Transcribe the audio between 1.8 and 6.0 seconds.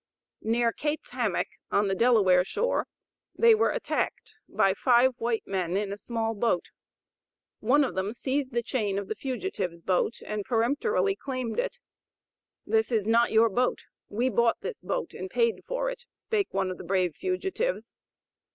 the Delaware shore, they were attacked by five white men in a